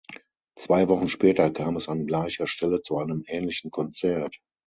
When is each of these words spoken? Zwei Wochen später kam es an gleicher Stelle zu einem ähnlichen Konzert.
Zwei 0.57 0.89
Wochen 0.89 1.07
später 1.07 1.51
kam 1.51 1.75
es 1.75 1.87
an 1.87 2.07
gleicher 2.07 2.47
Stelle 2.47 2.81
zu 2.81 2.97
einem 2.97 3.23
ähnlichen 3.27 3.69
Konzert. 3.69 4.39